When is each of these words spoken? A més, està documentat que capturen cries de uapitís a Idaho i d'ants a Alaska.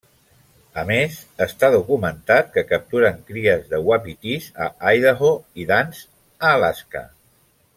A 0.83 0.85
més, 0.91 1.17
està 1.45 1.69
documentat 1.75 2.49
que 2.55 2.63
capturen 2.71 3.21
cries 3.27 3.69
de 3.75 3.83
uapitís 3.91 4.49
a 4.69 4.71
Idaho 5.03 5.31
i 5.65 5.69
d'ants 5.73 6.01
a 6.47 6.57
Alaska. 6.59 7.05